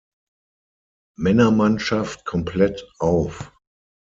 Männermannschaft 1.15 2.25
komplett 2.25 2.89
auf. 2.97 3.51